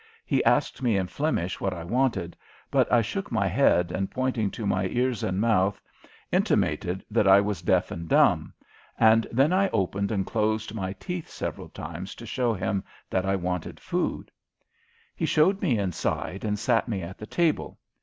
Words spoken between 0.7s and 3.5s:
me in Flemish what I wanted, but I shook my